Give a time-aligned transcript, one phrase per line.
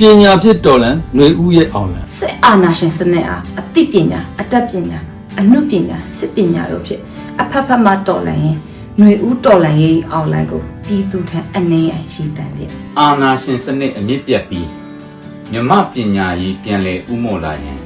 [0.00, 4.98] ပညာဖြစ်တော်လန်ຫນွေဦးရဲ့အောင်လန်စစ်အာဏာရှင်စနစ်အားအသိပညာအတတ်ပညာ
[5.38, 7.02] အနုပညာစစ်ပညာတို့ဖြင့်
[7.40, 8.56] အဖက်ဖက်မှတော်လှန်ရင်
[8.99, 14.67] ຫນွေဦးတော်လှန်ရေးအောင်လန်ကိုပြည်သူထံအနေရရှိတန်တဲ့ အာနာရှင်စနစ်အမြင့်ပြတ်ပြီး
[15.51, 17.79] မြမပညာရေးပြန်လည်ဥမော်လာရင်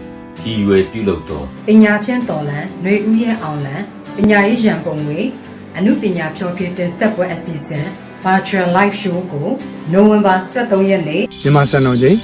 [0.43, 3.81] ဒီရွယ်ပြုလုပ်တော့ ပညာဖြန့်တော်လန်ຫນွေဦးရဲ့အောင်လန်
[4.15, 5.19] ပညာရေးရန်ပုံငွေ
[5.77, 7.85] အမှုပညာဖြောပြတင်ဆက်ပွဲအစီအစဉ်
[8.23, 9.47] Virtual Live Show ကို
[9.93, 12.17] နိုဝင်ဘာ23ရက်နေ့ မြန်မာစံတော်ချိန်ည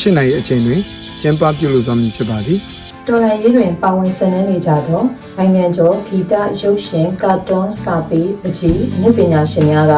[0.00, 0.80] 8နာရီအချိန်တွင်
[1.20, 2.60] ကျင်းပပြုလုပ်သွားမည်ဖြစ်ပါသည်
[3.07, 5.01] တော်လန်ရေးတွင်ပါဝင်ဆင်နွှဲနေကြသော
[5.37, 9.93] နိုင်ငံကျော်ဂီတရုပ်ရှင်ကာတွန်းစာပေပကြီးအမှုပညာရှင်များက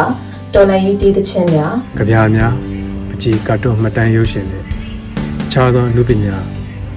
[0.54, 2.54] တော်လန်ရေးတီးသချင်းများကြပြားများ
[3.10, 4.64] ပကြီးကတ်တော်မှတ်တမ်းရုပ်ရှင်နဲ့
[5.46, 6.36] အခြားသောလူပညာ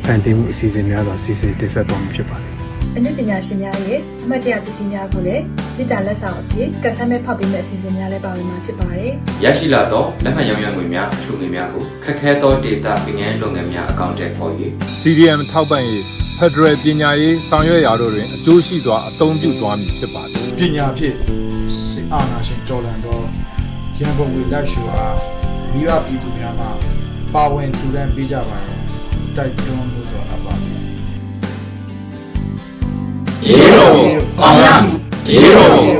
[0.04, 2.52] ဖန်တီးမှုအစီအစဉ်များစွာစီစဉ်တင်ဆက်သွားမှာဖြစ်ပါတယ်
[2.96, 5.42] အနုပညာရှင်များရဲ့အမှတ်တရပစ္စည်းများကိုလည်း
[5.78, 9.12] မြစ်တာလက်ဆောင်အဖြစ်ကတ်ဆမ်းမဲ့ဖောက်ပေးမဲ့အစီအစဉ်များလည်းပါဝင်မှာဖြစ်ပါတယ်
[9.44, 14.52] ရရှိလာသောလက်မှတ်ရောင်းရငွေများအထူးငွေများကိုခက်ခဲသောဒေတာပညာရေးလုပ်ငန်းများအကောင့်ထဲပေါ်၍
[15.00, 16.02] CDM ထောက်ပံ့ရေး
[16.38, 21.16] Federal ပညာရေးဆောင်ရွက်ရာတို့တွင်အကျိုးရှိစွာအသုံးပြုသွားမည်ဖြစ်ပါသည်ပညာဖြင့်
[21.86, 23.20] စစ်အာဏာရှင်တော်လှန်သော
[24.00, 25.16] ရန်ကုန်ဝေလိုက်ရှူအား
[25.72, 26.66] မိဘပြည်သူများမှ
[27.34, 28.78] ပါဝင်ထူထမ်းပေးကြပါရန်
[29.36, 30.57] တိုက်တွန်းလို့တော့အပ်ပါ
[35.28, 35.97] သ